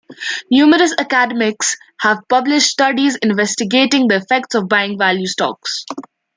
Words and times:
Numerous 0.49 0.95
academics 0.97 1.75
have 1.99 2.23
published 2.27 2.65
studies 2.67 3.17
investigating 3.17 4.07
the 4.07 4.15
effects 4.15 4.55
of 4.55 4.67
buying 4.67 4.97
value 4.97 5.27
stocks. 5.27 5.85